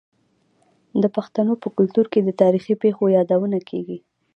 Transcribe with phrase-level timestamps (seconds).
[1.01, 3.97] د پښتنو په کلتور کې د تاریخي پیښو یادونه کیږي.